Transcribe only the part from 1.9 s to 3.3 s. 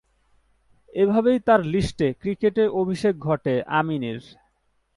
এ ক্রিকেটে অভিষেক